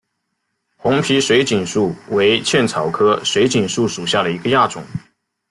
[0.77, 4.83] 红皮水锦树为茜草科水锦树属下的一个亚种。